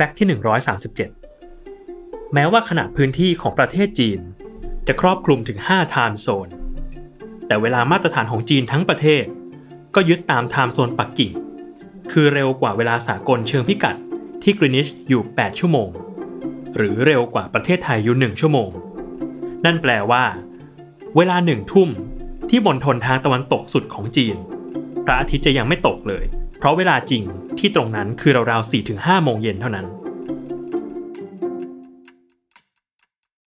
[0.00, 0.28] ฟกต์ที่
[1.50, 4.20] 137 แม้ว่าขนาดพื้นที่ของประเทศจีน
[4.86, 6.50] จะครอบคลุมถึง5 time zone
[7.46, 9.24] แต่เวลามาตรฐานของจีนทั้งประเทศ
[9.94, 11.32] ก็ยึดตาม time zone ปักกิ่ง
[12.12, 13.96] คือเร็วกว่าเวลาสากลเชิงพิกัด
[14.42, 15.90] ที่กรีนิชอยู่ 8 ชั่วโมง
[16.76, 18.70] หรือเร็วกว่าประเทศไทยอยู่ 1 ชั่วโมง
[19.64, 20.24] นั่นแปลว่า
[21.16, 21.88] เวลาหนึ่งทุ่ม
[22.50, 24.36] ที่บนทนทางตะวันตกสุดของจีน
[25.04, 26.24] พระอาทิตย์จะยังไม่ตกเลย
[26.58, 27.22] เพราะเวลาจริง
[27.58, 29.86] ที่ตรงนั้นคือราวๆ4-5โมงเย็นเท่านั้น